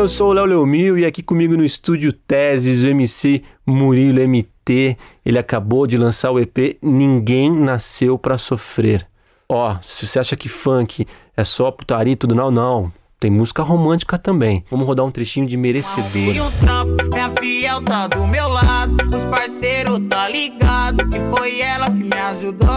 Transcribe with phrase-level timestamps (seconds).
[0.00, 4.96] eu sou o Léo Leomil e aqui comigo no estúdio Teses, o MC Murilo MT.
[5.26, 9.06] Ele acabou de lançar o EP Ninguém Nasceu Pra Sofrer.
[9.46, 11.06] Ó, se você acha que funk
[11.36, 12.90] é só putaria e tudo, não, não.
[13.18, 14.64] Tem música romântica também.
[14.70, 16.08] Vamos rodar um trechinho de merecedora.
[16.14, 18.96] E o trampo, minha fiel tá do meu lado.
[19.14, 22.68] Os parceiros tá ligado que foi ela que me ajudou.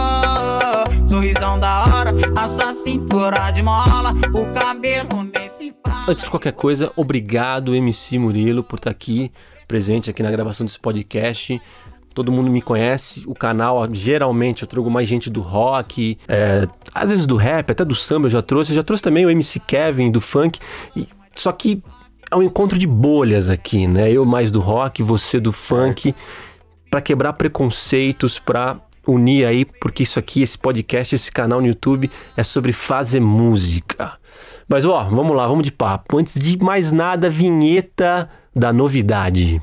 [1.08, 4.12] Sorrisão da hora, a sua cintura de mola.
[4.34, 5.43] O cabelo fala.
[6.08, 9.30] Antes de qualquer coisa, obrigado, MC Murilo, por estar aqui,
[9.66, 11.60] presente aqui na gravação desse podcast.
[12.14, 17.10] Todo mundo me conhece, o canal, geralmente eu trago mais gente do rock, é, às
[17.10, 18.72] vezes do rap, até do samba eu já trouxe.
[18.72, 20.60] Eu já trouxe também o MC Kevin do funk.
[20.94, 21.82] E, só que
[22.30, 24.12] é um encontro de bolhas aqui, né?
[24.12, 26.14] Eu mais do rock, você do funk,
[26.88, 28.76] para quebrar preconceitos, para
[29.06, 34.18] unir aí, porque isso aqui, esse podcast, esse canal no YouTube é sobre fazer música.
[34.68, 36.18] Mas ó, vamos lá, vamos de papo.
[36.18, 39.60] Antes de mais nada, vinheta da novidade.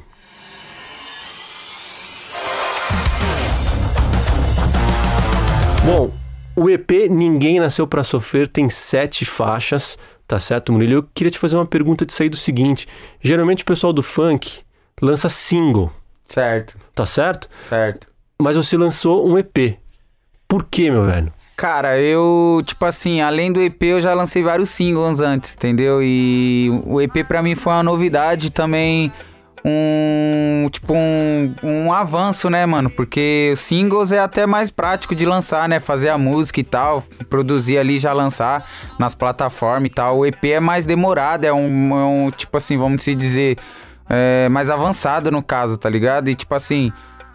[5.85, 6.11] Bom,
[6.55, 10.93] o EP Ninguém Nasceu Pra Sofrer tem sete faixas, tá certo, Murilo?
[10.93, 12.87] Eu queria te fazer uma pergunta de sair do seguinte:
[13.21, 14.61] geralmente o pessoal do funk
[15.01, 15.91] lança single,
[16.25, 17.49] Certo, tá certo?
[17.67, 18.07] certo.
[18.39, 19.77] Mas você lançou um EP.
[20.47, 21.31] Por quê, meu velho?
[21.61, 26.01] Cara, eu, tipo assim, além do EP, eu já lancei vários singles antes, entendeu?
[26.01, 29.13] E o EP pra mim foi uma novidade também,
[29.63, 32.89] um, tipo, um, um avanço, né, mano?
[32.89, 35.79] Porque singles é até mais prático de lançar, né?
[35.79, 40.17] Fazer a música e tal, produzir ali já lançar nas plataformas e tal.
[40.17, 43.55] O EP é mais demorado, é um, é um tipo assim, vamos se dizer,
[44.09, 46.27] é, mais avançado no caso, tá ligado?
[46.27, 46.91] E tipo assim.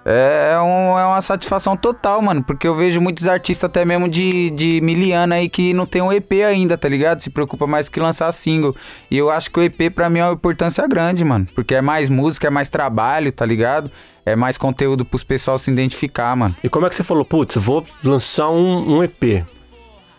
[0.09, 2.43] É, um- é uma satisfação total, mano.
[2.45, 6.13] Porque eu vejo muitos artistas, até mesmo de, de miliana aí, que não tem um
[6.13, 7.21] EP ainda, tá ligado?
[7.21, 8.75] Se preocupa mais que lançar single.
[9.11, 11.47] E eu acho que o EP pra mim é uma importância grande, mano.
[11.57, 13.91] Porque é mais música, é mais trabalho, tá ligado?
[14.25, 16.55] É mais conteúdo pros pessoal se identificar, mano.
[16.63, 19.45] E como é que você falou, putz, vou lançar um, um EP?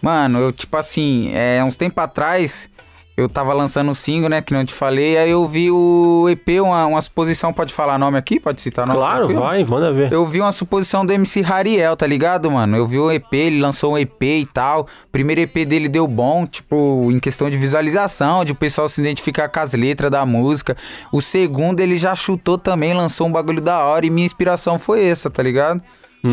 [0.01, 2.69] Mano, eu, tipo assim, é, uns tempos atrás,
[3.17, 4.43] eu tava lançando o single, né?
[4.43, 5.17] Que não te falei.
[5.17, 7.51] Aí eu vi o EP, uma, uma suposição.
[7.51, 8.39] Pode falar nome aqui?
[8.39, 8.99] Pode citar nome?
[8.99, 10.13] Claro, vai, manda ver.
[10.13, 12.77] Eu vi uma suposição do MC Rariel, tá ligado, mano?
[12.77, 14.85] Eu vi o EP, ele lançou um EP e tal.
[15.11, 19.49] Primeiro EP dele deu bom, tipo, em questão de visualização, de o pessoal se identificar
[19.49, 20.77] com as letras da música.
[21.11, 25.03] O segundo, ele já chutou também, lançou um bagulho da hora e minha inspiração foi
[25.03, 25.81] essa, tá ligado?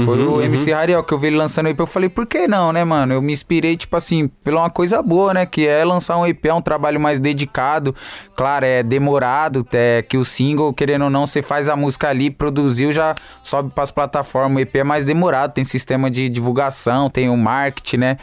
[0.04, 1.78] Foi o MC Rariel que eu vi ele lançando o EP.
[1.78, 3.14] Eu falei, por que não, né, mano?
[3.14, 5.46] Eu me inspirei, tipo assim, pela uma coisa boa, né?
[5.46, 7.94] Que é lançar um EP, é um trabalho mais dedicado.
[8.34, 12.30] Claro, é demorado, é que o single, querendo ou não, você faz a música ali,
[12.30, 14.56] produziu, já sobe pras plataformas.
[14.56, 18.16] O EP é mais demorado, tem sistema de divulgação, tem o marketing, né?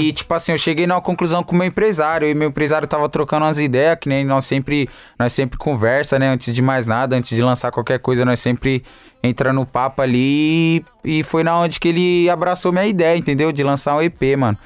[0.00, 2.28] E, tipo assim, eu cheguei numa conclusão com o meu empresário.
[2.28, 4.88] E meu empresário tava trocando umas ideias, que nem nós sempre,
[5.18, 6.28] nós sempre conversa, né?
[6.28, 8.82] Antes de mais nada, antes de lançar qualquer coisa, nós sempre
[9.22, 13.52] entra no papo ali e, foi na onde que ele abraçou minha ideia, entendeu?
[13.52, 14.56] De lançar um EP, mano.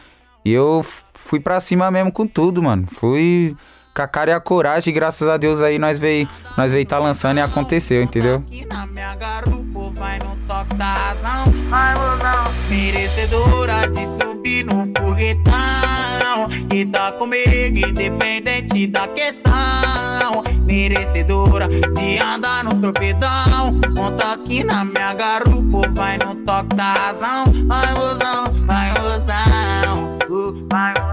[0.44, 0.84] E eu
[1.14, 2.86] fui pra cima mesmo com tudo, mano.
[2.86, 3.56] Fui
[3.94, 6.28] com a cara e a coragem, graças a Deus aí nós veio,
[6.58, 8.42] nós veio tá lançando e aconteceu, entendeu?
[8.46, 11.52] Aqui na minha garupa, vai no toque da razão.
[11.70, 12.44] Vai, mozão.
[12.68, 15.54] Merecedora de subir no foguetão.
[16.72, 20.42] E tá comigo, independente da questão.
[20.64, 23.72] Merecedora de andar no torpedão.
[23.94, 27.44] Monta aqui na minha garupa, vai no toque da razão.
[27.68, 30.18] Vai, mozão, vai, mozão.
[30.28, 31.03] Uh, Vai, mozão,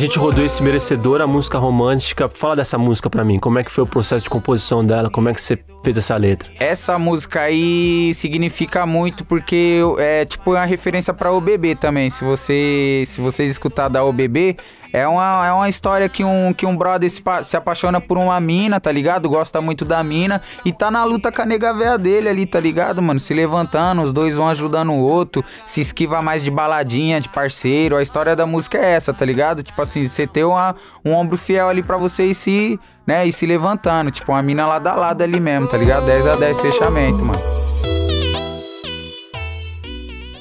[0.00, 2.26] A gente rodou esse merecedor, a música romântica.
[2.26, 3.38] Fala dessa música pra mim.
[3.38, 5.10] Como é que foi o processo de composição dela?
[5.10, 6.48] Como é que você fez essa letra?
[6.58, 12.08] Essa música aí significa muito porque é tipo uma referência pra OBB também.
[12.08, 14.56] Se você se vocês escutar da OBB,
[14.92, 18.38] é uma, é uma história que um, que um brother se, se apaixona por uma
[18.40, 19.28] mina, tá ligado?
[19.28, 22.58] Gosta muito da mina e tá na luta com a nega véia dele ali, tá
[22.58, 23.20] ligado, mano?
[23.20, 27.96] Se levantando, os dois vão ajudando o outro, se esquiva mais de baladinha, de parceiro.
[27.96, 29.62] A história da música é essa, tá ligado?
[29.62, 30.74] Tipo assim, você ter uma,
[31.04, 34.10] um ombro fiel ali pra você e se, né, e se levantando.
[34.10, 36.04] Tipo, uma mina lado a lado ali mesmo, tá ligado?
[36.04, 37.40] 10 a 10 fechamento, mano.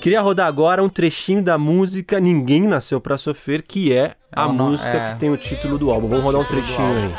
[0.02, 4.48] Queria rodar agora um trechinho da música Ninguém Nasceu Pra Sofrer, que é a É
[4.48, 5.14] no- música é.
[5.14, 6.08] que tem o título do álbum.
[6.08, 7.14] Vamos rodar um trechinho aí.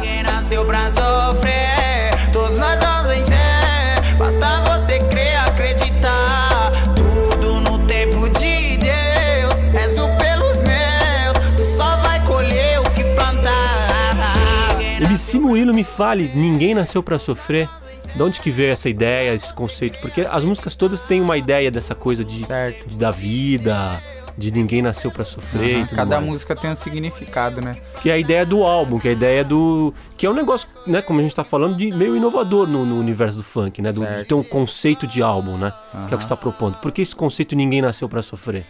[0.00, 4.16] Ninguém nasceu pra sofrer, todos nós vamos vencer.
[4.18, 6.72] Basta você crer, acreditar.
[6.94, 9.60] Tudo no tempo de Deus.
[9.72, 14.76] Rezo pelos meus, tu só vai colher o que plantar.
[14.78, 17.68] Ninguém MC Murilo, me fale, Ninguém Nasceu Pra Sofrer.
[18.14, 20.00] De onde que veio essa ideia, esse conceito?
[20.00, 22.88] Porque as músicas todas têm uma ideia dessa coisa de, Certo.
[22.88, 24.00] de- da vida,
[24.38, 26.32] de Ninguém Nasceu pra Sofrer e Aham, tudo Cada mais.
[26.32, 27.74] música tem um significado, né?
[28.00, 29.92] Que é a ideia do álbum, que é a ideia do.
[30.16, 32.98] Que é um negócio, né, como a gente tá falando, de meio inovador no, no
[32.98, 33.92] universo do funk, né?
[33.92, 35.72] Do, de ter um conceito de álbum, né?
[36.08, 36.76] Que é o que você tá propondo.
[36.76, 38.64] Por que esse conceito Ninguém Nasceu pra Sofrer?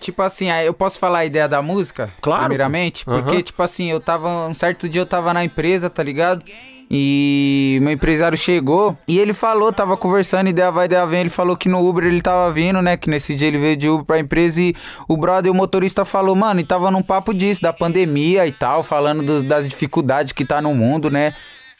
[0.00, 2.10] Tipo assim, eu posso falar a ideia da música?
[2.20, 2.42] Claro.
[2.42, 3.04] Primeiramente?
[3.04, 3.42] Porque, Aham.
[3.42, 4.48] tipo assim, eu tava.
[4.48, 6.44] Um certo dia eu tava na empresa, tá ligado?
[6.94, 11.20] E meu empresário chegou e ele falou, tava conversando, ideia vai, ideia vem.
[11.20, 12.98] Ele falou que no Uber ele tava vindo, né?
[12.98, 14.74] Que nesse dia ele veio de Uber pra empresa e
[15.08, 18.82] o brother, o motorista falou, mano, e tava num papo disso, da pandemia e tal,
[18.82, 21.32] falando dos- das dificuldades que tá no mundo, né?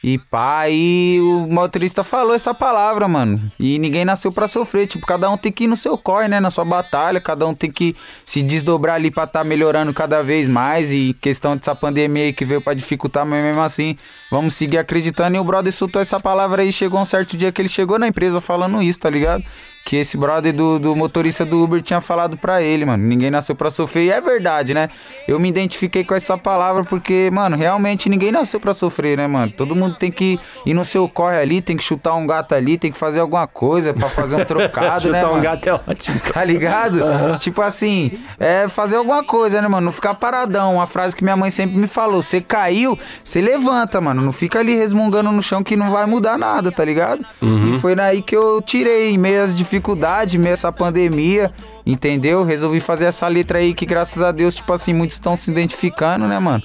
[0.04, 3.40] E pá, e o motorista falou essa palavra, mano.
[3.58, 4.88] E ninguém nasceu pra sofrer.
[4.88, 6.40] Tipo, cada um tem que ir no seu corre, né?
[6.40, 7.20] Na sua batalha.
[7.20, 7.94] Cada um tem que
[8.24, 10.92] se desdobrar ali pra tá melhorando cada vez mais.
[10.92, 13.96] E questão dessa pandemia aí que veio pra dificultar, mas mesmo assim,
[14.28, 15.36] vamos seguir acreditando.
[15.36, 16.72] E o brother soltou essa palavra aí.
[16.72, 19.44] Chegou um certo dia que ele chegou na empresa falando isso, tá ligado?
[19.84, 23.04] Que esse brother do, do motorista do Uber tinha falado pra ele, mano.
[23.04, 24.04] Ninguém nasceu pra sofrer.
[24.06, 24.88] E é verdade, né?
[25.26, 29.52] Eu me identifiquei com essa palavra porque, mano, realmente ninguém nasceu pra sofrer, né, mano?
[29.52, 32.78] Todo mundo tem que ir no seu corre ali, tem que chutar um gato ali,
[32.78, 35.42] tem que fazer alguma coisa pra fazer um trocado, né, Chutar um mano?
[35.42, 36.20] gato é ótimo.
[36.32, 36.98] Tá ligado?
[37.40, 39.86] Tipo assim, é fazer alguma coisa, né, mano?
[39.86, 40.76] Não ficar paradão.
[40.76, 44.22] Uma frase que minha mãe sempre me falou: você caiu, você levanta, mano.
[44.22, 47.24] Não fica ali resmungando no chão que não vai mudar nada, tá ligado?
[47.42, 51.52] E foi daí que eu tirei, em meio às dificuldades, em meio essa pandemia,
[51.86, 52.44] entendeu?
[52.44, 56.26] Resolvi fazer essa letra aí que, graças a Deus, tipo assim, muitos estão se identificando,
[56.26, 56.62] né, mano?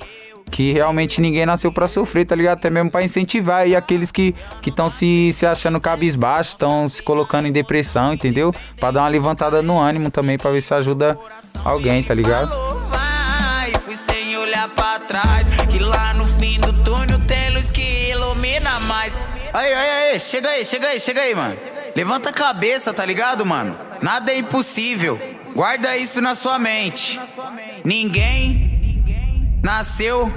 [0.50, 2.58] Que realmente ninguém nasceu pra sofrer, tá ligado?
[2.58, 4.34] Até mesmo pra incentivar aí aqueles que
[4.66, 8.54] estão se, se achando cabisbaixo, estão se colocando em depressão, entendeu?
[8.80, 11.18] Pra dar uma levantada no ânimo também, pra ver se ajuda
[11.66, 12.48] alguém, tá ligado?
[12.48, 15.48] Falou, vai, fui sem olhar pra trás.
[15.70, 17.37] Que lá no fim do túnel tem
[19.58, 21.58] Aí, aí, aí, chega aí, chega aí, chega aí, mano.
[21.96, 23.76] Levanta a cabeça, tá ligado, mano?
[24.04, 25.20] Nada é impossível.
[25.52, 27.20] Guarda isso na sua mente.
[27.84, 29.04] Ninguém
[29.64, 30.32] nasceu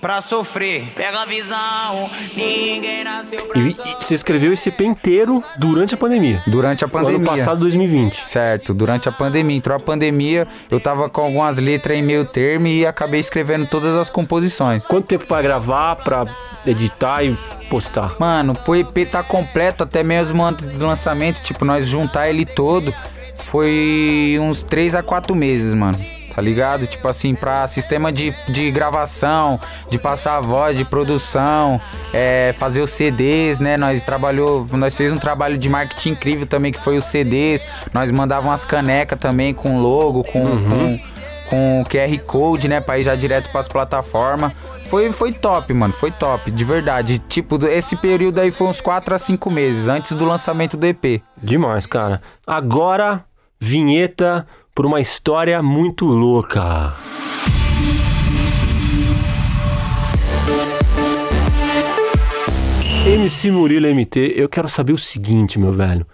[0.00, 0.86] pra sofrer.
[0.94, 2.10] Pega a visão.
[2.36, 6.42] Ninguém nasceu pra E, e você escreveu esse EP inteiro durante a pandemia.
[6.46, 7.30] Durante a No ano pandemia.
[7.30, 8.26] passado, 2020.
[8.28, 9.56] Certo, durante a pandemia.
[9.56, 13.94] Entrou a pandemia, eu tava com algumas letras em meio termo e acabei escrevendo todas
[13.96, 14.84] as composições.
[14.84, 16.24] Quanto tempo pra gravar, pra
[16.66, 17.36] editar e
[17.68, 18.14] postar?
[18.18, 22.92] Mano, o EP tá completo até mesmo antes do lançamento, tipo, nós juntar ele todo
[23.34, 25.98] foi uns 3 a 4 meses, mano.
[26.36, 26.86] Tá ligado?
[26.86, 31.80] Tipo assim, pra sistema de, de gravação, de passar a voz, de produção,
[32.12, 33.78] é, fazer os CDs, né?
[33.78, 37.64] Nós trabalhou, nós fez um trabalho de marketing incrível também, que foi os CDs.
[37.90, 40.98] Nós mandávamos umas canecas também com logo, com, com,
[41.48, 42.82] com QR Code, né?
[42.82, 44.52] Pra ir já direto pras plataformas.
[44.90, 45.94] Foi, foi top, mano.
[45.94, 47.18] Foi top, de verdade.
[47.18, 51.22] Tipo, esse período aí foi uns 4 a 5 meses antes do lançamento do EP.
[51.42, 52.20] Demais, cara.
[52.46, 53.24] Agora,
[53.58, 54.46] vinheta
[54.76, 56.92] por uma história muito louca.
[63.06, 66.06] MC Murilo MT, eu quero saber o seguinte, meu velho.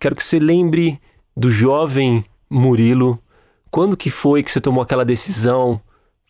[0.00, 1.00] Quero que você lembre
[1.36, 3.18] do jovem Murilo.
[3.72, 5.80] Quando que foi que você tomou aquela decisão?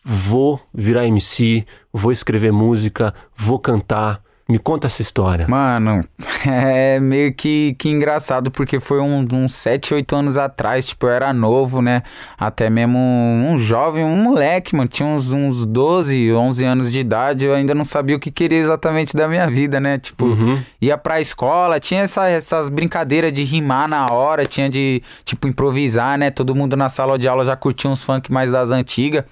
[0.03, 1.63] Vou virar MC,
[1.93, 4.24] vou escrever música, vou cantar.
[4.47, 5.47] Me conta essa história.
[5.47, 6.01] Mano,
[6.45, 11.11] é meio que, que engraçado, porque foi um- uns 7, 8 anos atrás, tipo, eu
[11.11, 12.03] era novo, né?
[12.37, 14.87] Até mesmo um jovem, um moleque, mano.
[14.87, 18.59] Tinha uns, uns 12, 11 anos de idade, eu ainda não sabia o que queria
[18.59, 19.97] exatamente da minha vida, né?
[19.97, 20.61] Tipo, Uhum.
[20.79, 26.19] ia pra escola, tinha essa- essas brincadeiras de rimar na hora, tinha de, tipo, improvisar,
[26.19, 26.29] né?
[26.29, 29.23] Todo mundo na sala de aula já curtia uns funk mais das antigas.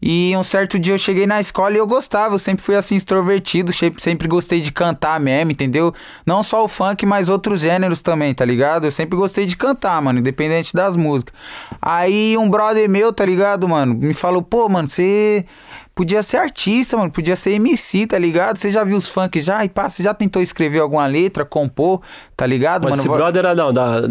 [0.00, 2.96] E um certo dia eu cheguei na escola e eu gostava, eu sempre fui assim
[2.96, 5.92] extrovertido, sempre, gostei de cantar mesmo, entendeu?
[6.24, 8.84] Não só o funk, mas outros gêneros também, tá ligado?
[8.84, 11.34] Eu sempre gostei de cantar, mano, independente das músicas.
[11.80, 15.44] Aí um brother meu, tá ligado, mano, me falou, pô, mano, você
[15.96, 18.58] podia ser artista, mano, podia ser MC, tá ligado?
[18.58, 19.64] Você já viu os funk já?
[19.64, 22.02] E pá, você já tentou escrever alguma letra, compor,
[22.36, 23.02] tá ligado, Mas mano?
[23.02, 24.02] esse brother era não, da,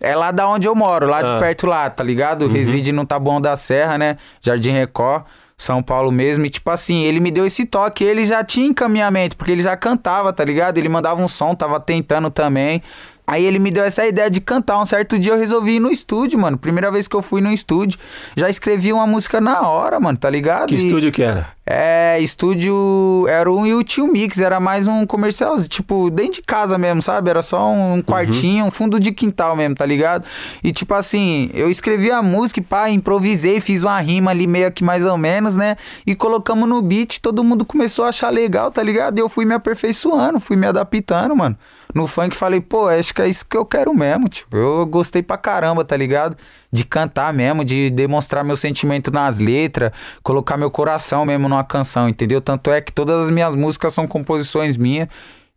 [0.00, 1.22] é lá da onde eu moro, lá Ah.
[1.34, 2.48] de perto lá, tá ligado?
[2.48, 4.16] Reside no Taboão da Serra, né?
[4.40, 5.24] Jardim Record,
[5.56, 6.46] São Paulo mesmo.
[6.46, 9.76] E tipo assim, ele me deu esse toque, ele já tinha encaminhamento, porque ele já
[9.76, 10.78] cantava, tá ligado?
[10.78, 12.82] Ele mandava um som, tava tentando também.
[13.26, 14.78] Aí ele me deu essa ideia de cantar.
[14.78, 16.58] Um certo dia eu resolvi ir no estúdio, mano.
[16.58, 17.98] Primeira vez que eu fui no estúdio,
[18.36, 20.68] já escrevi uma música na hora, mano, tá ligado?
[20.68, 21.54] que E- estúdio que era?
[21.66, 27.00] É, estúdio era um YouTube Mix, era mais um comercial, tipo, dentro de casa mesmo,
[27.00, 27.30] sabe?
[27.30, 30.26] Era só um, um quartinho, um fundo de quintal mesmo, tá ligado?
[30.62, 34.84] E tipo assim, eu escrevi a música pá, improvisei, fiz uma rima ali meio que
[34.84, 35.76] mais ou menos, né?
[36.06, 39.16] E colocamos no beat, todo mundo começou a achar legal, tá ligado?
[39.18, 41.56] E eu fui me aperfeiçoando, fui me adaptando, mano.
[41.94, 44.46] No funk falei, pô, acho que é isso que eu quero mesmo, tio.
[44.50, 46.36] Eu gostei pra caramba, tá ligado?
[46.72, 52.08] De cantar mesmo, de demonstrar meu sentimento nas letras, colocar meu coração mesmo numa canção,
[52.08, 52.40] entendeu?
[52.40, 55.08] Tanto é que todas as minhas músicas são composições minhas.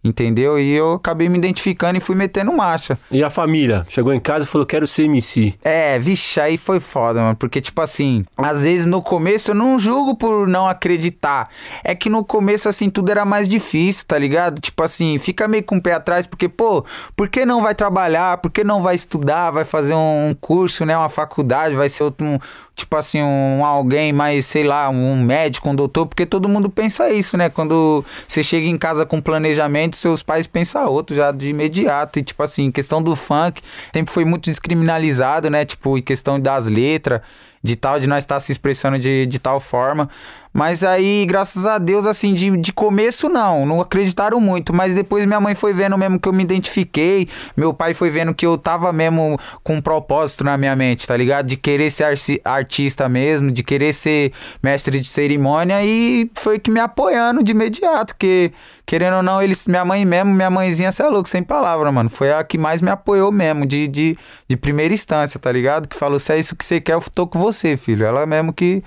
[0.03, 0.59] Entendeu?
[0.59, 2.97] E eu acabei me identificando e fui metendo marcha.
[3.09, 3.85] E a família?
[3.89, 5.55] Chegou em casa e falou: quero ser MC.
[5.63, 7.35] É, vixe, aí foi foda, mano.
[7.35, 11.49] Porque, tipo assim, às vezes no começo eu não julgo por não acreditar.
[11.83, 14.61] É que no começo, assim, tudo era mais difícil, tá ligado?
[14.61, 16.85] Tipo assim, fica meio com o pé atrás, porque, pô,
[17.15, 18.37] por que não vai trabalhar?
[18.37, 19.49] Por que não vai estudar?
[19.49, 20.95] Vai fazer um curso, né?
[20.95, 22.39] Uma faculdade, vai ser outro, um,
[22.77, 27.09] tipo assim, um alguém mais, sei lá, um médico, um doutor, porque todo mundo pensa
[27.09, 27.49] isso, né?
[27.49, 32.19] Quando você chega em casa com planejamento, seus pais pensam outro já de imediato.
[32.19, 35.65] E tipo assim, questão do funk, sempre foi muito descriminalizado, né?
[35.65, 37.21] Tipo, em questão das letras,
[37.63, 40.09] de tal, de nós estar se expressando de, de tal forma.
[40.57, 44.73] Mas aí, graças a Deus, assim, de, de começo não, não acreditaram muito.
[44.73, 47.29] Mas depois minha mãe foi vendo mesmo que eu me identifiquei.
[47.55, 51.15] Meu pai foi vendo que eu tava mesmo com um propósito na minha mente, tá
[51.15, 51.45] ligado?
[51.45, 54.33] De querer ser artista mesmo, de querer ser
[54.63, 55.83] mestre de cerimônia.
[55.83, 58.15] E foi que me apoiando de imediato.
[58.17, 58.51] Que,
[58.83, 62.09] querendo ou não, eles, minha mãe mesmo, minha mãezinha, você é louco, sem palavra, mano.
[62.09, 65.87] Foi a que mais me apoiou mesmo, de, de, de primeira instância, tá ligado?
[65.87, 67.46] Que falou: se é isso que você quer, eu tô com você,
[67.77, 68.05] filho.
[68.05, 68.83] Ela mesmo que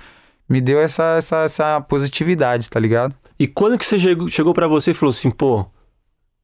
[0.49, 3.15] me deu essa, essa, essa positividade, tá ligado?
[3.39, 5.65] E quando que você chegou, chegou para você e falou assim, pô,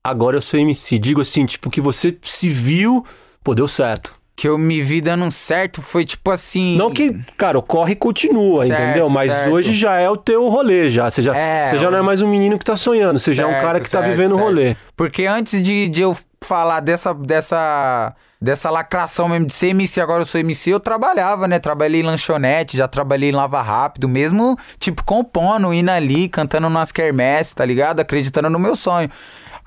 [0.04, 0.98] agora eu sou MC?
[0.98, 3.06] Digo assim, tipo, que você se viu,
[3.44, 4.16] pô, deu certo.
[4.36, 6.78] Que eu me vi dando certo foi tipo assim.
[6.78, 9.10] Não que, cara, corre continua, Certo, entendeu?
[9.10, 9.52] Mas certo.
[9.52, 11.10] hoje já é o teu rolê, já.
[11.10, 13.44] Você já, É, você já não é mais um menino que tá sonhando, você já
[13.44, 14.46] é um Certo, cara que tá certo, vivendo o certo.
[14.46, 14.76] rolê.
[14.96, 20.22] Porque antes de, de eu falar dessa, dessa, dessa lacração mesmo de ser MC, agora
[20.22, 21.60] eu sou MC, eu trabalhava, né?
[21.60, 26.92] Trabalhei em lanchonete, já trabalhei em Lava Rápido, mesmo, tipo, compondo, indo ali, cantando nas
[26.92, 28.00] quermesses, tá ligado?
[28.00, 29.10] Acreditando no meu sonho.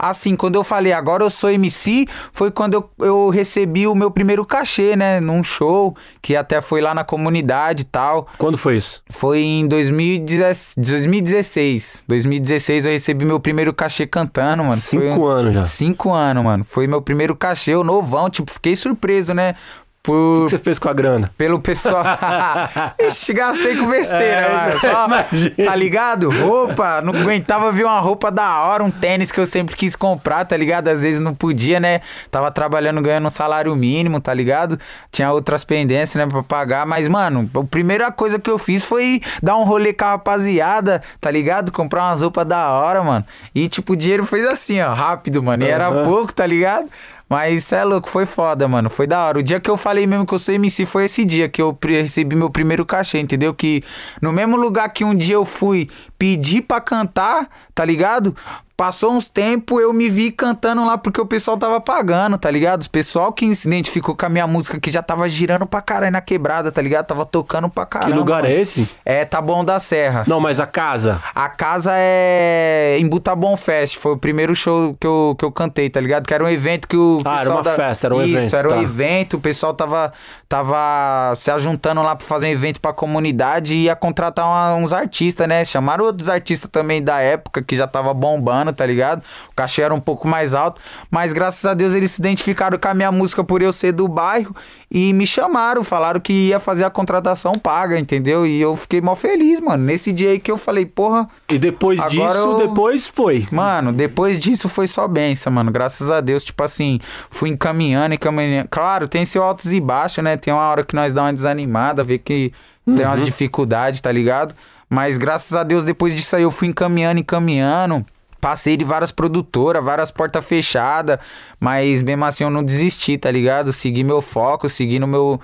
[0.02, 4.10] Assim, quando eu falei agora eu sou MC, foi quando eu, eu recebi o meu
[4.10, 5.20] primeiro cachê, né?
[5.20, 8.26] Num show, que até foi lá na comunidade e tal.
[8.38, 9.02] Quando foi isso?
[9.10, 12.04] Foi em 2010 2016.
[12.08, 14.80] 2016 eu recebi meu primeiro cachê cantando, mano.
[14.80, 15.64] Cinco um- anos já.
[15.64, 16.64] Cinco anos, mano.
[16.64, 18.30] Foi meu primeiro cachê, eu novão.
[18.30, 19.54] Tipo, fiquei surpreso, né?
[20.00, 20.44] O Por...
[20.46, 21.30] que você fez com a grana?
[21.36, 22.02] Pelo pessoal.
[22.98, 24.78] Ixi, gastei com besteira, É, mano.
[24.78, 25.54] Só, imagina.
[25.66, 26.30] tá ligado?
[26.30, 30.46] Roupa, não aguentava ver uma roupa da hora, um tênis que eu sempre quis comprar,
[30.46, 30.88] tá ligado?
[30.88, 32.00] Às vezes não podia, né?
[32.30, 34.80] Tava trabalhando, ganhando um salário mínimo, tá ligado?
[35.12, 36.86] Tinha outras pendências, né, pra pagar.
[36.86, 41.02] Mas, mano, a primeira coisa que eu fiz foi dar um rolê com a rapaziada,
[41.20, 41.70] tá ligado?
[41.70, 43.24] Comprar umas roupas da hora, mano.
[43.54, 45.62] E, tipo, o dinheiro fez assim, ó, rápido, mano.
[45.62, 46.04] E era Aham.
[46.04, 46.88] pouco, tá ligado?
[47.30, 48.90] Mas isso é louco, foi foda, mano.
[48.90, 49.38] Foi da hora.
[49.38, 51.78] O dia que eu falei mesmo que eu sou MC foi esse dia que eu
[51.80, 53.54] recebi meu primeiro cachê, entendeu?
[53.54, 53.84] Que
[54.20, 58.34] no mesmo lugar que um dia eu fui pedir pra cantar, tá ligado?
[58.80, 62.82] Passou uns tempos, eu me vi cantando lá porque o pessoal tava pagando, tá ligado?
[62.82, 66.10] O pessoal que se identificou com a minha música que já tava girando pra caralho
[66.10, 67.04] na quebrada, tá ligado?
[67.04, 68.10] Tava tocando pra caramba.
[68.10, 68.54] que lugar mano.
[68.54, 68.88] é esse?
[69.04, 70.24] É Taboão da Serra.
[70.26, 71.20] Não, mas a casa.
[71.34, 73.98] A casa é em Butabon Fest.
[73.98, 76.26] Foi o primeiro show que eu, que eu cantei, tá ligado?
[76.26, 77.20] Que era um evento que o.
[77.26, 78.82] Ah, era uma festa, era um Isso, evento, era um tá.
[78.82, 79.36] evento.
[79.36, 80.10] O pessoal tava,
[80.48, 84.94] tava se ajuntando lá pra fazer um evento pra comunidade e ia contratar uma- uns
[84.94, 85.66] artistas, né?
[85.66, 89.20] Chamaram outros artistas também da época que já tava bombando, tá ligado?
[89.50, 90.80] O cachê era um pouco mais alto.
[91.10, 94.06] Mas graças a Deus eles se identificaram com a minha música por eu ser do
[94.08, 94.54] bairro
[94.90, 95.82] e me chamaram.
[95.84, 98.46] Falaram que ia fazer a contratação paga, entendeu?
[98.46, 99.82] E eu fiquei mó feliz, mano.
[99.84, 101.28] Nesse dia aí que eu falei, porra.
[101.48, 103.46] E depois disso, eu- depois foi.
[103.50, 105.70] Mano, depois disso foi só benção, mano.
[105.70, 106.98] Graças a Deus, tipo assim,
[107.30, 108.68] fui encaminhando, encaminhando.
[108.70, 110.36] Claro, tem seu altos e baixos, né?
[110.36, 112.52] Tem uma hora que nós dá uma desanimada, vê que
[112.96, 114.54] tem umas dificuldades, tá ligado?
[114.88, 118.04] Mas graças a Deus, depois disso aí, eu fui encaminhando, encaminhando.
[118.40, 121.18] Passei de várias produtoras, várias portas fechadas,
[121.58, 123.72] mas mesmo assim eu não desisti, tá ligado?
[123.72, 125.40] Segui meu foco, segui no meu.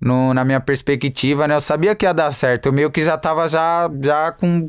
[0.00, 1.54] No, na minha perspectiva, né?
[1.54, 2.66] Eu sabia que ia dar certo.
[2.66, 4.66] Eu meio que já tava já, já com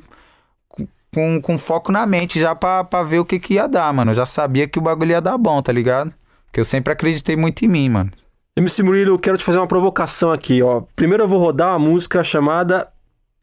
[1.14, 4.12] com, com foco na mente já pra, pra ver o que, que ia dar, mano.
[4.12, 6.14] Eu já sabia que o bagulho ia dar bom, tá ligado?
[6.52, 8.12] Que eu sempre acreditei muito em mim, mano.
[8.56, 10.84] MC Murilo, eu quero te fazer uma provocação aqui, ó.
[10.96, 12.88] Primeiro eu vou rodar uma música chamada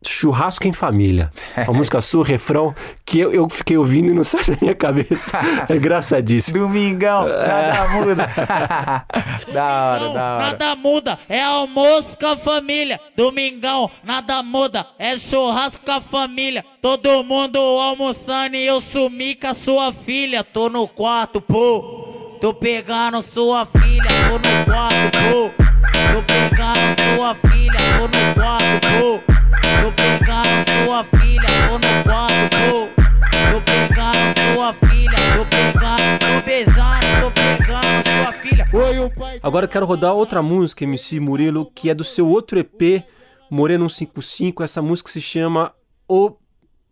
[0.07, 1.31] Churrasco em Família.
[1.69, 4.75] A música sua, o refrão, que eu, eu fiquei ouvindo e não sai da minha
[4.75, 5.31] cabeça.
[5.69, 6.59] É engraçadíssimo.
[6.59, 8.27] Domingão, nada muda.
[9.53, 10.45] da hora, Não, da hora.
[10.47, 12.99] nada muda, é almoço com a família.
[13.17, 16.65] Domingão, nada muda, é churrasco com a família.
[16.81, 20.43] Todo mundo almoçando e eu sumi com a sua filha.
[20.43, 22.39] Tô no quarto, pô.
[22.41, 25.51] Tô pegando sua filha, tô no quarto, pô.
[26.15, 29.40] Tô pegando sua filha, tô no quarto, pô.
[29.83, 33.01] Tô pegando sua filha, tô no quarto, pô.
[33.51, 38.69] Tô pegando sua filha, tô pegando, tô beijando, tô pegando sua filha.
[38.73, 39.41] Oi, o pai.
[39.43, 43.05] Agora eu quero rodar outra música, MC Murilo, que é do seu outro EP,
[43.51, 44.63] Moreno 155.
[44.63, 45.73] Essa música se chama
[46.09, 46.37] O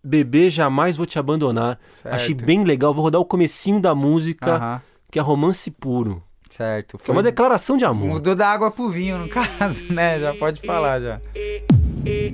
[0.02, 1.78] Bebê Jamais Vou Te Abandonar.
[1.90, 2.14] Certo.
[2.14, 2.94] Achei bem legal.
[2.94, 6.22] Vou rodar o comecinho da música, que é Romance Puro.
[6.48, 6.98] certo.
[6.98, 8.08] Que é uma declaração de amor.
[8.08, 10.18] Mudou da água pro vinho, no caso, né?
[10.18, 11.20] Já pode falar já.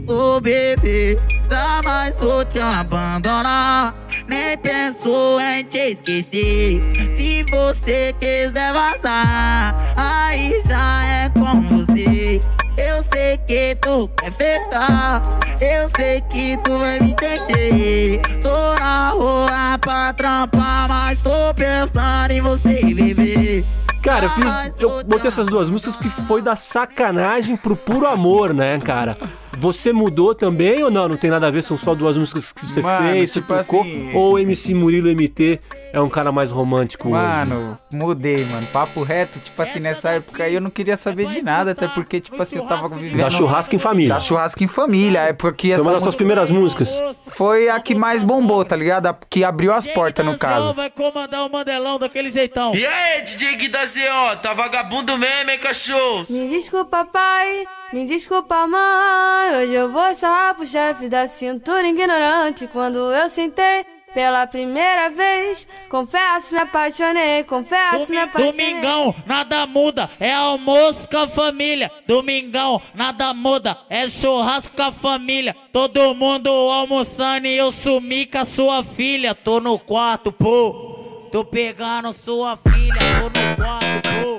[0.06, 1.18] Ô bebê,
[1.50, 3.94] jamais vou te abandonar.
[4.28, 6.80] Nem penso em te esquecer.
[7.16, 12.40] Se você quiser vazar, aí já é com você.
[12.76, 15.22] Eu sei que tu quer ficar.
[15.60, 18.20] Eu sei que tu vai me entender.
[18.40, 23.64] Tô na rua pra trampar, mas tô pensando em você, bebê.
[24.02, 24.80] Cara, eu fiz.
[24.80, 29.16] Eu botei essas duas músicas que foi da sacanagem pro puro amor, né, cara?
[29.58, 31.08] Você mudou também ou não?
[31.08, 33.54] Não tem nada a ver, são só duas músicas que você Mano, fez, você tipo
[33.54, 33.80] tocou?
[33.80, 35.60] assim- Ou o MC Murilo MT
[35.92, 37.16] é um cara mais romântico hoje?
[37.16, 38.66] Mano, mudei, mano.
[38.72, 42.20] Papo reto, tipo assim, nessa época aí eu não queria saber de nada, até porque,
[42.20, 43.18] tipo assim, eu tava vivendo.
[43.20, 44.14] Da churrasco em família.
[44.14, 47.00] Da churrasco em família, é porque Foi essa uma das suas música primeiras músicas.
[47.28, 49.06] foi a que mais bombou, tá ligado?
[49.06, 50.72] A que abriu as portas, no caso.
[50.74, 52.74] vai comandar o Mandelão daquele jeitão.
[52.74, 56.26] E aí, DJ Gui da ZO, tá vagabundo mesmo, hein, cachorro?
[56.28, 57.64] Me desculpa, pai.
[57.92, 59.62] Me desculpa, mãe.
[59.62, 62.66] Hoje eu vou sarrar pro chefe da cintura ignorante.
[62.66, 67.44] Quando eu sentei pela primeira vez, confesso, me apaixonei.
[67.44, 68.74] Confesso, me apaixonei.
[68.74, 71.90] Domingão, nada muda, é almoço com a família.
[72.06, 75.54] Domingão, nada muda, é churrasco com a família.
[75.72, 79.34] Todo mundo almoçando e eu sumi com a sua filha.
[79.34, 81.02] Tô no quarto, pô.
[81.30, 82.83] Tô pegando sua filha,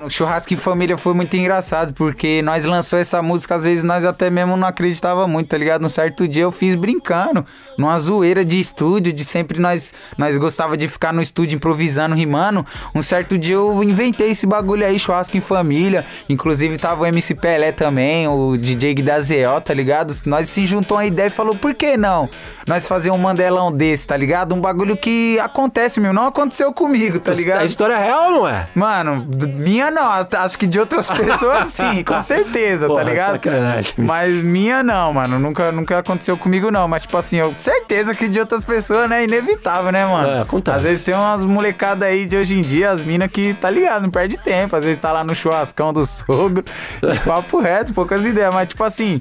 [0.06, 4.06] O churrasco em família foi muito engraçado, porque nós lançou essa música, às vezes nós
[4.06, 5.82] até mesmo não acreditava muito, tá ligado?
[5.82, 7.44] Num certo dia eu fiz brincando,
[7.76, 12.64] numa zoeira de estúdio, de sempre nós, nós gostava de ficar no estúdio improvisando, rimando.
[12.94, 16.06] Um certo dia eu inventei esse bagulho aí, churrasco em família.
[16.30, 20.14] Inclusive tava o MC Pelé também, o DJ Gui da ZO, tá ligado?
[20.28, 22.30] Nós se juntou a ideia e falou, por que não?
[22.68, 24.54] Nós fazer um mandelão desse, tá ligado?
[24.54, 27.62] Um bagulho que acontece mesmo, não aconteceu comigo, tá ligado?
[27.62, 28.68] A história é real não é?
[28.76, 33.32] Mano, d- minha não, acho que de outras pessoas sim, com certeza, Porra, tá ligado?
[33.34, 33.94] sacanagem.
[33.98, 38.28] Mas minha não, mano, nunca, nunca aconteceu comigo não, mas tipo assim, eu certeza que
[38.28, 40.28] de outras pessoas, né, inevitável, né, mano?
[40.30, 40.78] É, acontece.
[40.78, 44.04] Às vezes tem umas molecadas aí de hoje em dia, as minas que, tá ligado,
[44.04, 46.64] não perde tempo, às vezes tá lá no churrascão do sogro,
[47.04, 49.20] e papo reto, poucas ideias, mas tipo assim...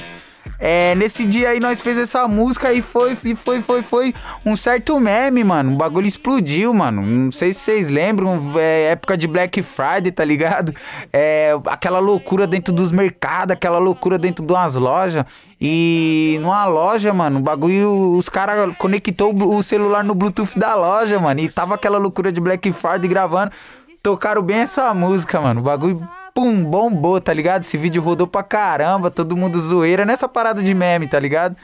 [0.58, 4.98] É, nesse dia aí nós fez essa música e foi, foi, foi, foi um certo
[4.98, 5.72] meme, mano.
[5.72, 7.02] O bagulho explodiu, mano.
[7.02, 10.74] Não sei se vocês lembram, é, época de Black Friday, tá ligado?
[11.12, 15.24] É, aquela loucura dentro dos mercados, aquela loucura dentro de umas lojas.
[15.60, 21.18] E numa loja, mano, o bagulho, os caras conectou o celular no Bluetooth da loja,
[21.18, 21.40] mano.
[21.40, 23.52] E tava aquela loucura de Black Friday gravando.
[24.02, 25.60] Tocaram bem essa música, mano.
[25.60, 27.62] O bagulho pum, bombou, tá ligado?
[27.62, 31.56] Esse vídeo rodou pra caramba, todo mundo zoeira nessa parada de meme, tá ligado?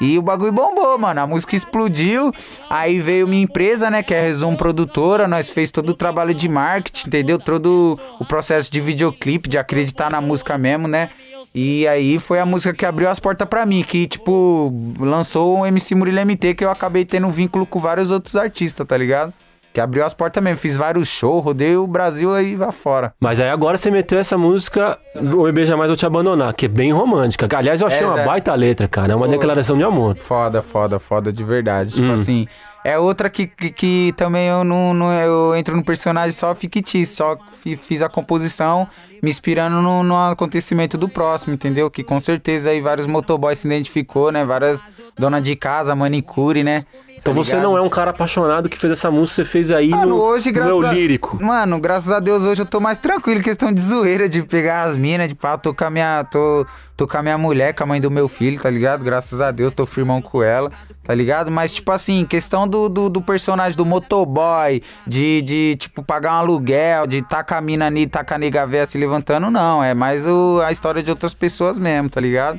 [0.00, 1.20] E o bagulho bombou, mano.
[1.20, 2.32] A música explodiu.
[2.70, 4.00] Aí veio minha empresa, né?
[4.00, 5.26] Que é a Resumo Produtora.
[5.26, 7.36] Nós fez todo o trabalho de marketing, entendeu?
[7.36, 11.10] Todo o processo de videoclipe, de acreditar na música mesmo, né?
[11.52, 15.66] E aí foi a música que abriu as portas pra mim, que, tipo, lançou o
[15.66, 19.32] MC Murilo MT, que eu acabei tendo um vínculo com vários outros artistas, tá ligado?
[19.78, 20.58] Que abriu as portas mesmo.
[20.58, 23.14] Fiz vários shows, rodei o Brasil aí vai fora.
[23.20, 26.68] Mas aí agora você meteu essa música O Bebê Jamais Vou Te Abandonar, que é
[26.68, 27.46] bem romântica.
[27.56, 28.24] Aliás, eu achei É, uma já.
[28.24, 29.12] baita letra, cara.
[29.12, 29.30] É uma Pô.
[29.30, 30.16] declaração de amor.
[30.16, 31.92] Foda, foda, foda, de verdade.
[31.94, 32.12] Tipo Hum.
[32.14, 32.48] assim,
[32.84, 37.14] é outra que, que, que também eu não, não- Eu entro no personagem só fictício,
[37.14, 38.88] só fi- fiz a composição
[39.22, 41.88] me inspirando no, no acontecimento do próximo, entendeu?
[41.88, 44.44] Que com certeza aí vários motoboys se identificou, né?
[44.44, 44.82] Várias
[45.16, 46.84] dona de casa, manicure, né?
[47.30, 50.16] Então você não é um cara apaixonado que fez essa música, você fez aí Mano,
[50.16, 50.92] no, hoje, no graças eu a...
[50.92, 51.38] lírico.
[51.40, 53.42] Mano, graças a Deus, hoje eu tô mais tranquilo.
[53.42, 56.24] Questão de zoeira, de pegar as minas, de pá, tô com a minha.
[56.24, 59.04] Tô, tô com a minha mulher, com a mãe do meu filho, tá ligado?
[59.04, 60.72] Graças a Deus, tô firmão com ela,
[61.04, 61.50] tá ligado?
[61.50, 66.38] Mas, tipo assim, questão do, do, do personagem do motoboy, de, de, tipo, pagar um
[66.38, 69.84] aluguel, de tá com a mina ali, tá com a nega véia se levantando, não.
[69.84, 72.58] É mais o, a história de outras pessoas mesmo, tá ligado?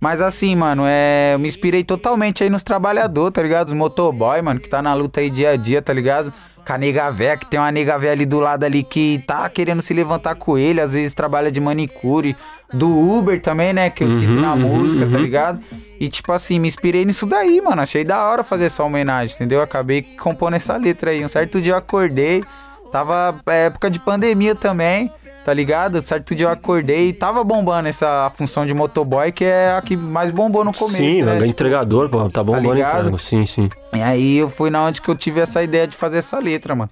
[0.00, 3.68] Mas assim, mano, é, eu me inspirei totalmente aí nos trabalhadores, tá ligado?
[3.68, 6.32] Os motoboy, mano, que tá na luta aí dia a dia, tá ligado?
[6.66, 9.46] Com a nega véia, que tem uma nega véia ali do lado ali que tá
[9.50, 12.34] querendo se levantar com ele, às vezes trabalha de manicure.
[12.72, 13.90] Do Uber também, né?
[13.90, 15.60] Que eu cito na música, tá ligado?
[15.98, 17.82] E tipo assim, me inspirei nisso daí, mano.
[17.82, 19.60] Achei da hora fazer essa homenagem, entendeu?
[19.60, 21.24] Acabei compondo essa letra aí.
[21.24, 22.44] Um certo dia eu acordei,
[22.92, 25.10] tava é, época de pandemia também,
[25.44, 26.00] tá ligado?
[26.00, 29.96] Certo dia eu acordei e tava bombando essa função de motoboy, que é a que
[29.96, 30.96] mais bombou no começo.
[30.96, 31.38] sim, né?
[31.38, 31.46] né?
[31.46, 32.98] entregador, pô, tá bombando ligado?
[32.98, 33.18] entrego.
[33.18, 33.68] Sim, sim.
[33.94, 36.74] E aí eu fui na onde que eu tive essa ideia de fazer essa letra,
[36.74, 36.90] mano.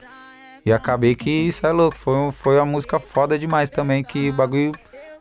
[0.65, 1.97] E acabei que isso é louco.
[1.97, 4.73] Foi, foi uma música foda demais também, que o bagulho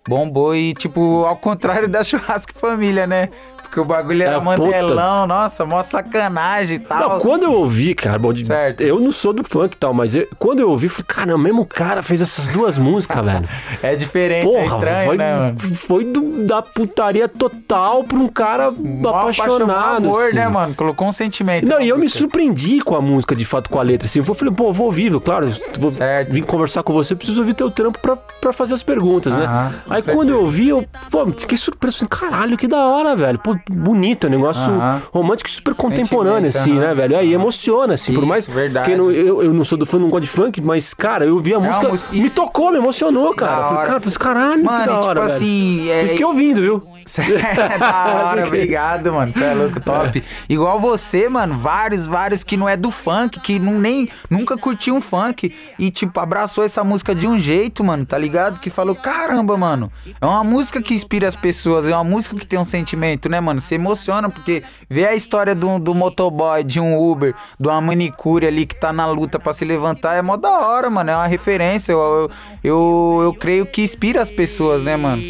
[0.07, 3.29] bombou e, tipo, ao contrário da churrasco família, né?
[3.67, 7.09] Porque o bagulho era É, mandelão, nossa, mó sacanagem e tal.
[7.09, 8.81] Não, quando eu ouvi, cara, bom, Certo.
[8.81, 11.35] eu não sou do funk e tal, mas eu- quando eu ouvi, eu falei, cara,
[11.35, 13.47] o mesmo cara fez essas duas músicas, velho.
[13.83, 15.59] É diferente, é estranho, foi, né, mano?
[15.59, 20.07] foi do- da putaria total pra um cara Mó apaixonado.
[20.07, 20.35] amor, assim.
[20.35, 20.73] né, mano?
[20.75, 21.67] Colocou um sentimento.
[21.67, 22.19] Não, e eu me música.
[22.19, 24.05] surpreendi com a música, de fato, com a letra.
[24.07, 26.31] Assim, eu falei, pô, vou ouvir, claro, vou Certo.
[26.31, 29.45] vir conversar com você, preciso ouvir teu trampo pra, pra fazer as perguntas, né?
[29.89, 30.13] Aí certeza.
[30.13, 33.39] quando eu ouvi, eu pô, fiquei surpreso assim, caralho, que da hora, velho.
[33.39, 34.71] Pô, bonito, é um negócio
[35.11, 37.17] romântico e super contemporâneo, assim, né, velho?
[37.17, 38.85] Aí emociona, assim, por Isso, mais verdade.
[38.85, 41.25] que eu, não- eu, eu não sou do fã, não gosto de funk, mas, cara,
[41.25, 43.67] eu vi a música, me tocou, me emocionou, cara.
[43.69, 45.33] Falei, cara, falei, caralho, Mano, que da tipo hora, velho.
[45.33, 46.83] assim, é- E fiquei ouvindo, viu?
[47.19, 49.33] é da hora, obrigado, mano.
[49.33, 50.23] Você é louco, top.
[50.49, 54.95] Igual você, mano, vários, vários que não é do funk, que não, nem nunca curtiu
[54.95, 58.59] um funk e, tipo, abraçou essa música de um jeito, mano, tá ligado?
[58.59, 62.45] Que falou, caramba, mano, é uma música que inspira as pessoas, é uma música que
[62.45, 63.61] tem um sentimento, né, mano?
[63.61, 68.45] Você emociona, porque ver a história do, do motoboy, de um Uber, de uma manicure
[68.45, 71.11] ali que tá na luta pra se levantar, é mó da hora, mano.
[71.11, 71.91] É uma referência.
[71.91, 72.31] Eu, eu,
[72.63, 75.21] eu, eu creio que inspira as pessoas, né, mano?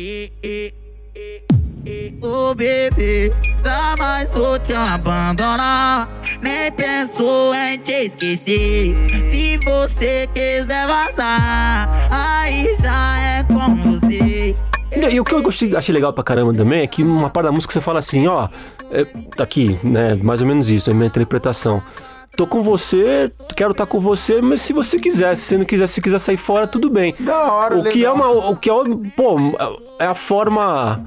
[2.22, 3.32] Ô bebê,
[3.64, 6.10] jamais vou te abandonar.
[6.42, 8.96] Nem penso em te esquecer.
[9.32, 14.54] Se você quiser vazar, aí já é com você.
[14.96, 17.52] E, o que eu gostei, achei legal pra caramba também é que uma parte da
[17.52, 18.48] música você fala assim, ó,
[18.92, 21.82] é, tá aqui, né, mais ou menos isso, é minha interpretação.
[22.38, 25.88] Tô com você, quero estar com você, mas se você quiser, se você não quiser,
[25.88, 27.16] se quiser sair fora, tudo bem.
[27.20, 28.16] Da hora, O que é legal.
[28.16, 28.74] uma, o que é,
[29.16, 29.38] pô,
[29.98, 31.04] é a forma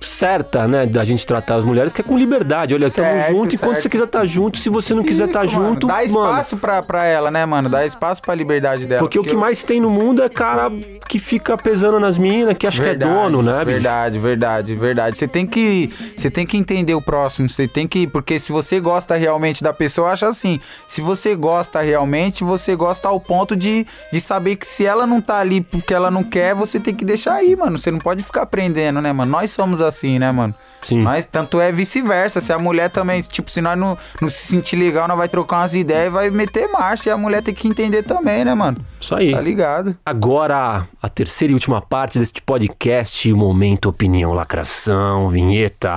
[0.00, 2.74] certa, né, da gente tratar as mulheres, que é com liberdade.
[2.74, 3.82] Olha, tamo Certo, junto e quando certo.
[3.82, 5.50] você quiser estar junto, se você não quiser estar mano.
[5.50, 7.68] junto, Dá mano, espaço pra, pra ela, né, mano?
[7.68, 9.00] Dá espaço pra liberdade dela.
[9.00, 10.70] porque o que eu- mais tem no mundo é cara
[11.08, 13.66] que fica pesando nas minas, que acha que é dono, né, bicho?
[13.72, 15.16] Verdade, verdade, verdade.
[15.18, 17.48] Você tem que, você tem que entender o próximo.
[17.48, 20.60] Você tem que, porque se você gosta realmente da pessoa, acha assim.
[20.86, 25.20] Se você gosta realmente, você gosta ao ponto de, de saber que se ela não
[25.20, 27.78] tá ali porque ela não quer, você tem que deixar aí, mano.
[27.78, 29.30] Você não pode ficar aprendendo, né, mano?
[29.30, 30.54] Nós somos assim, né, mano?
[30.82, 31.02] Sim.
[31.02, 32.40] Mas tanto é vice-versa.
[32.40, 35.58] Se a mulher também, tipo, se nós não, não se sentir legal, nós vai trocar
[35.58, 37.08] umas ideias e vai meter marcha.
[37.08, 38.78] E a mulher tem que entender também, né, mano?
[39.00, 39.32] Isso aí.
[39.32, 39.96] Tá ligado?
[40.04, 45.90] Agora, a terceira e última parte deste podcast, momento opinião lacração, vinheta.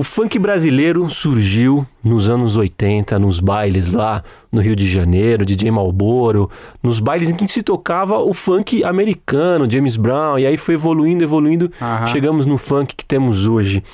[0.00, 5.70] O funk brasileiro surgiu nos anos 80, nos bailes lá no Rio de Janeiro, DJ
[5.70, 6.50] Malboro,
[6.82, 11.22] nos bailes em que se tocava o funk americano, James Brown, e aí foi evoluindo,
[11.22, 11.70] evoluindo,
[12.06, 13.84] chegamos no funk que temos hoje.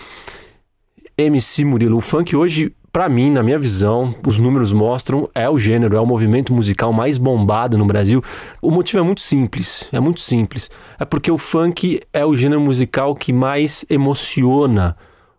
[1.19, 5.59] MC Murilo, o funk hoje, pra mim, na minha visão, os números mostram, é o
[5.59, 8.23] gênero, é o movimento musical mais bombado no Brasil.
[8.62, 10.71] O motivo é muito simples, é muito simples.
[11.01, 14.97] É porque o funk é o gênero musical que mais emociona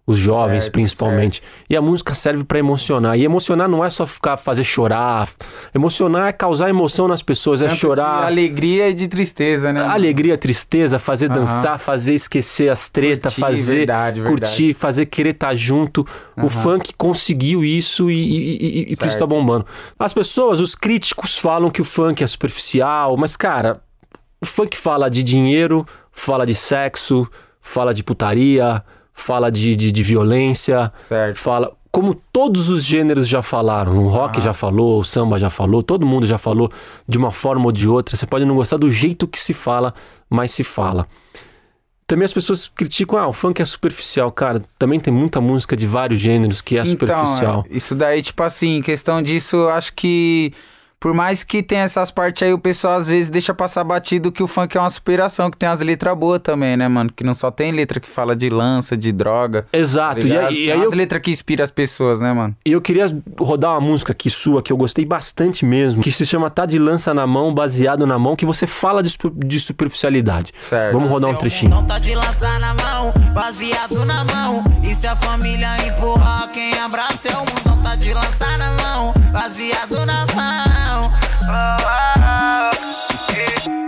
[0.09, 1.43] os jovens, Certo, principalmente.
[1.69, 3.17] E a música serve pra emocionar.
[3.17, 5.27] E emocionar não é só ficar fazer chorar.
[5.75, 8.23] Emocionar é causar emoção nas pessoas, é Tanto de chorar.
[8.23, 9.81] alegria e de tristeza, né?
[9.83, 14.39] Alegria, tristeza, fazer dançar, fazer esquecer as tretas, fazer verdade, verdade.
[14.47, 16.07] curtir, fazer querer estar junto.
[16.41, 19.27] O funk conseguiu isso e, e- e- e por isso tá Certo.
[19.27, 19.65] bombando.
[19.99, 23.81] As pessoas, os críticos falam que o funk é superficial, mas cara,
[24.39, 27.27] o funk fala de dinheiro, fala de sexo,
[27.61, 28.81] fala de putaria,
[29.17, 31.37] fala de, de, de violência, Certo.
[31.37, 31.71] fala.
[31.89, 36.05] Como todos os gêneros já falaram, o rock já falou, o samba já falou, todo
[36.05, 36.69] mundo já falou
[37.07, 38.15] de uma forma ou de outra.
[38.15, 39.93] Você pode não gostar do jeito que se fala,
[40.29, 41.07] mas se fala.
[42.05, 44.31] Também as pessoas criticam, ah, o funk é superficial.
[44.31, 47.61] Cara, também tem muita música de vários gêneros que é superficial.
[47.61, 50.53] Então, é, isso daí, tipo assim, em questão disso, acho que
[50.99, 54.41] por mais que tenha essas partes aí, o pessoal às vezes deixa passar batido que
[54.41, 57.11] o funk é uma superação, que tem umas letras boas também, né, mano?
[57.15, 59.67] Que não só tem letra que fala de lança, de droga.
[59.71, 60.21] Exato.
[60.21, 62.55] tá e aí, e Tem aí eu, letras que inspiram as pessoas, né, mano?
[62.65, 63.05] e eu queria
[63.39, 66.79] rodar uma música aqui sua que eu gostei bastante mesmo, que se chama Tá de
[66.79, 70.51] Lança na Mão, baseado na mão, que você fala de, de superficialidade.
[70.67, 70.93] Certo.
[70.93, 71.71] Vamos rodar um trechinho.
[71.75, 74.63] mundão tá de lança na mão, baseado na mão.
[74.83, 79.13] E se a família empurrar, quem abraça é o mundão tá de lança na mão,
[79.31, 80.66] baseado na mão.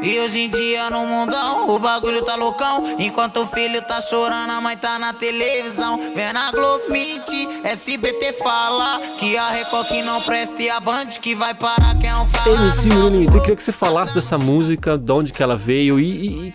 [0.01, 2.95] E hoje em dia no mundão, o bagulho tá loucão.
[2.99, 5.99] Enquanto o filho tá chorando, a mãe tá na televisão.
[6.15, 11.07] Vendo a Globo mentir, SBT fala que a Record que não presta e a Band
[11.21, 12.89] que vai parar, quem é um falar MC.
[12.89, 16.47] Murilo, eu queria que você falasse dessa música, de onde que ela veio e, e-
[16.47, 16.53] e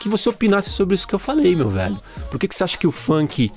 [0.00, 2.00] que você opinasse sobre isso que eu falei, meu velho.
[2.30, 3.52] Por que, que você acha que o funk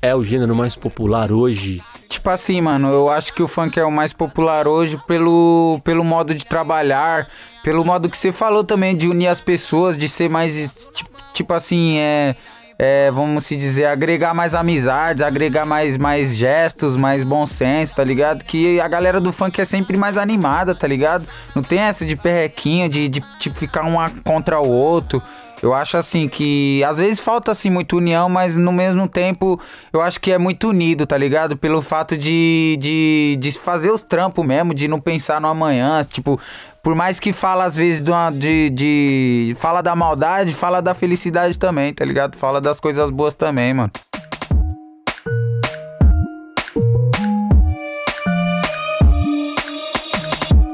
[0.00, 1.82] é o gênero mais popular hoje?
[2.12, 6.04] Tipo assim, mano, eu acho que o funk é o mais popular hoje pelo, pelo
[6.04, 7.26] modo de trabalhar,
[7.64, 11.54] pelo modo que você falou também de unir as pessoas, de ser mais, tipo, tipo
[11.54, 12.36] assim, é,
[12.78, 18.04] é, vamos se dizer, agregar mais amizades, agregar mais, mais gestos, mais bom senso, tá
[18.04, 18.44] ligado?
[18.44, 21.26] Que a galera do funk é sempre mais animada, tá ligado?
[21.54, 25.22] Não tem essa de perrequinho, de, de tipo, ficar um contra o outro.
[25.62, 29.60] Eu acho assim que às vezes falta assim muito união, mas no mesmo tempo
[29.92, 31.56] eu acho que é muito unido, tá ligado?
[31.56, 36.38] Pelo fato de, de, de fazer os trampos mesmo, de não pensar no amanhã, tipo,
[36.82, 40.94] por mais que fala às vezes de, uma- de, de fala da maldade, fala da
[40.94, 42.36] felicidade também, tá ligado?
[42.36, 43.92] Fala das coisas boas também, mano.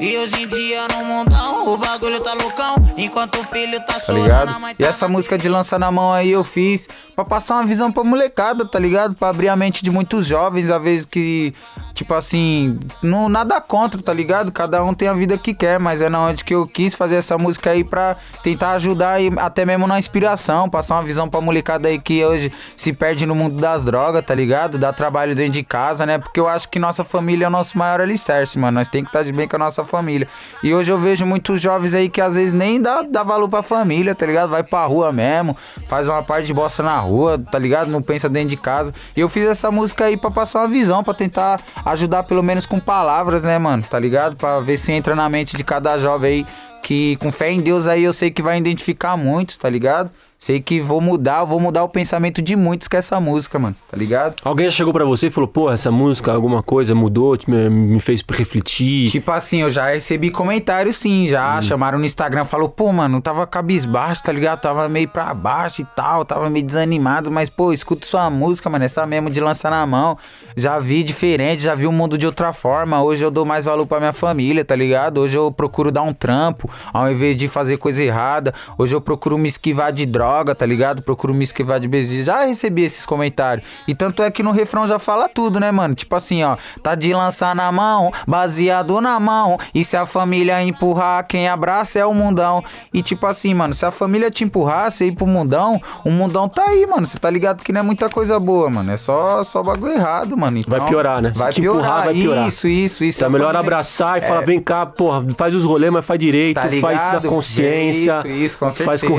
[0.01, 2.77] E hoje em dia no mundão, o bagulho tá loucão.
[2.99, 4.71] Enquanto o filho tá tá chorando, ligado?
[4.71, 7.93] E tá essa música de lança na mão aí eu fiz pra passar uma visão
[7.93, 9.15] pra molecada, tá ligado?
[9.15, 11.55] Pra abrir a mente de muitos jovens, às vezes que,
[11.95, 14.51] tipo assim, não nada contra, tá ligado?
[14.51, 17.17] Cada um tem a vida que quer, mas é na onde que eu quis fazer
[17.17, 21.41] essa música aí pra tentar ajudar e até mesmo na inspiração, passar uma visão pra
[21.41, 24.79] molecada aí que hoje se perde no mundo das drogas, tá ligado?
[24.79, 26.19] Dá trabalho dentro de casa, né?
[26.19, 28.79] Porque eu acho que nossa família é o nosso maior alicerce, mano.
[28.79, 30.27] Nós tem que estar de bem com a nossa família.
[30.63, 33.63] E hoje eu vejo muitos jovens aí que às vezes nem dá, dá valor pra
[33.63, 34.51] família, tá ligado?
[34.51, 37.91] Vai pra rua mesmo, faz uma parte de bosta na rua, tá ligado?
[37.91, 38.95] Não pensa dentro de casa.
[39.15, 42.65] E eu fiz essa música aí pra passar uma visão, pra tentar ajudar pelo menos
[42.65, 43.85] com palavras, né, mano?
[43.89, 44.37] Tá ligado?
[44.37, 46.47] Pra ver se entra na mente de cada jovem aí
[46.83, 50.11] que com fé em Deus aí eu sei que vai identificar muitos, tá ligado?
[50.39, 53.97] Sei que vou mudar, vou mudar o pensamento de muitos com essa música, mano, tá
[53.97, 54.37] ligado?
[54.45, 57.99] Alguém já chegou pra você e falou, pô, essa música, alguma coisa mudou, me, me
[58.01, 59.11] fez refletir.
[59.11, 61.63] Tipo assim, eu já recebi comentários sim, já Hum.
[61.63, 64.61] chamaram no Instagram, falou, pô, mano, tava cabisbaixo, tá ligado?
[64.61, 68.85] Tava meio pra baixo e tal, tava meio desanimado, mas pô, escuta sua música, mano,
[68.85, 70.17] essa mesmo de lançar na mão.
[70.57, 73.03] Já vi diferente, já vi o mundo de outra forma.
[73.03, 75.19] Hoje eu dou mais valor pra minha família, tá ligado?
[75.21, 78.55] Hoje eu procuro dar um trampo, ao invés de fazer coisa errada.
[78.79, 81.03] Hoje eu procuro me esquivar de droga, tá ligado?
[81.03, 82.23] Procuro me esquivar de bebida.
[82.23, 83.67] Já recebi esses comentários.
[83.87, 85.95] E tanto é que no refrão já fala tudo, né, mano?
[85.95, 89.59] Tipo assim, ó, tá de lançar na mão, baseado na mão.
[89.75, 92.63] E se a família empurrar, quem abraça é o mundão.
[92.93, 96.49] E tipo assim, mano, se a família te empurrar, você ir pro mundão, o mundão
[96.49, 97.07] tá aí, mano.
[97.07, 98.93] Você tá ligado que não é muita coisa boa, mano.
[98.93, 100.59] É só, só bagulho errado, mano.
[100.59, 101.33] Então, Vai piorar, né?
[101.33, 102.49] Se Vai te piorar, empurrar, vai piorar.
[102.49, 103.25] Isso, isso, isso.
[103.25, 106.69] É melhor abraçar e falar, vem cá, porra, faz os rolês, mas faz direito, Tá
[106.81, 109.19] faz da consciência, Isso, isso, com faz com certeza.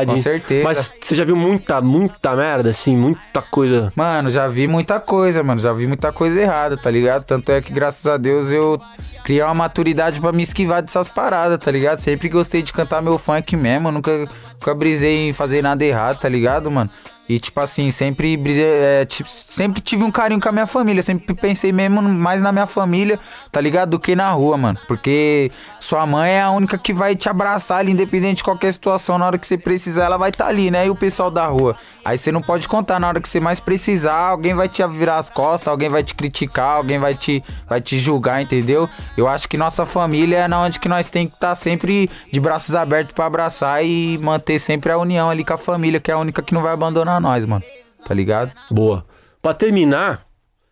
[0.00, 0.10] Responsabilidade.
[0.10, 0.64] Com certeza.
[0.64, 3.92] Mas você já viu muita, muita merda, assim, muita coisa.
[3.94, 5.60] Mano, já vi muita coisa, mano.
[5.60, 7.24] Já vi muita coisa errada, tá ligado?
[7.24, 8.80] Tanto é que, graças a Deus, eu
[9.24, 11.98] criei uma maturidade pra me esquivar dessas paradas, tá ligado?
[11.98, 13.90] Sempre gostei de cantar meu funk mesmo.
[13.90, 14.10] Nunca,
[14.54, 16.90] nunca brisei em fazer nada errado, tá ligado, mano?
[17.30, 21.00] E, tipo assim, sempre é, tipo, sempre tive um carinho com a minha família.
[21.00, 23.20] Sempre pensei mesmo mais na minha família,
[23.52, 23.90] tá ligado?
[23.90, 24.76] Do que na rua, mano.
[24.88, 29.16] Porque sua mãe é a única que vai te abraçar ali, independente de qualquer situação.
[29.16, 30.88] Na hora que você precisar, ela vai estar tá ali, né?
[30.88, 31.76] E o pessoal da rua.
[32.04, 35.18] Aí você não pode contar, na hora que você mais precisar, alguém vai te virar
[35.18, 38.88] as costas, alguém vai te criticar, alguém vai te, vai te julgar, entendeu?
[39.16, 42.40] Eu acho que nossa família é na onde que nós tem que estar sempre de
[42.40, 46.14] braços abertos pra abraçar e manter sempre a união ali com a família, que é
[46.14, 47.62] a única que não vai abandonar nós, mano.
[48.06, 48.50] Tá ligado?
[48.70, 49.04] Boa.
[49.42, 50.26] Pra terminar,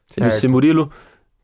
[0.09, 0.23] Certo.
[0.25, 0.91] MC Murilo,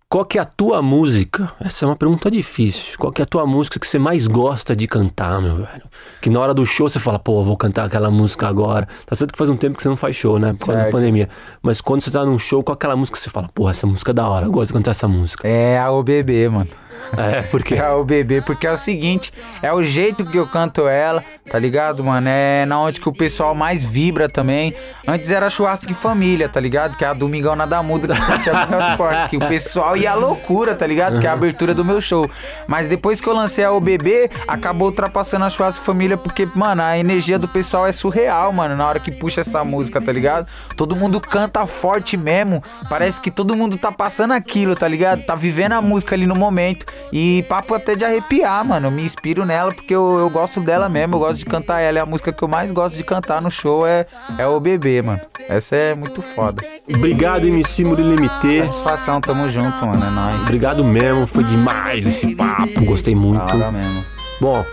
[0.08, 1.52] qual que é a tua música?
[1.60, 2.96] Essa é uma pergunta difícil.
[2.98, 5.82] Qual que é a tua música que você mais gosta de cantar, meu velho?
[6.20, 8.86] Que na hora do show você fala, pô, vou cantar aquela música agora.
[9.06, 10.52] Tá certo que faz um tempo que você não faz show, né?
[10.52, 10.92] Por causa da Certo.
[10.92, 11.28] pandemia.
[11.62, 14.12] Mas quando você tá num show, qual aquela música que você fala, pô, essa música
[14.12, 15.48] é da hora, eu gosto de cantar essa música?
[15.48, 16.70] É a OBB, mano.
[17.16, 20.88] É, porque É o bebê, porque é o seguinte, é o jeito que eu canto
[20.88, 22.26] ela, tá ligado, mano?
[22.28, 24.74] É na onde que o pessoal mais vibra também.
[25.06, 26.96] Antes era churrasco de família, tá ligado?
[26.96, 29.30] Que é a Domingão Nada Muda, que é do transporte.
[29.30, 31.20] Que o pessoal ia loucura, tá ligado?
[31.20, 32.28] Que é a abertura do meu show.
[32.66, 36.98] Mas depois que eu lancei a OBB, acabou ultrapassando a churrasco família, porque, mano, a
[36.98, 40.46] energia do pessoal é surreal, mano, na hora que puxa essa música, tá ligado?
[40.76, 42.62] Todo mundo canta forte mesmo.
[42.88, 45.22] Parece que todo mundo tá passando aquilo, tá ligado?
[45.22, 46.86] Tá vivendo a música ali no momento.
[47.12, 48.88] E papo até de arrepiar, mano.
[48.88, 51.16] Eu me inspiro nela porque eu, eu gosto dela mesmo.
[51.16, 51.98] Eu gosto de cantar ela.
[51.98, 54.06] É a música que eu mais gosto de cantar no show é,
[54.38, 55.20] é o bebê, mano.
[55.48, 56.64] Essa é muito foda.
[56.88, 58.62] obrigado, MC Murilo MT.
[58.62, 60.04] Satisfação, tamo junto, mano.
[60.04, 60.42] É nóis.
[60.42, 63.54] Obrigado mesmo, foi demais esse papo, gostei muito.
[63.56, 64.04] Hora mesmo.
[64.40, 64.64] Bom,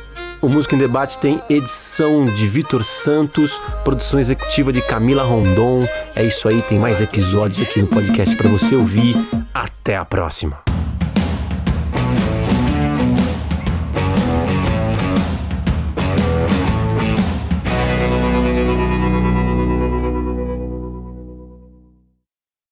[0.42, 5.88] o Música em Debate tem edição de Vitor Santos, produção executiva de Camila Rondon.
[6.16, 9.16] É isso aí, tem mais episódios aqui no podcast para você ouvir.
[9.54, 10.60] Até a próxima.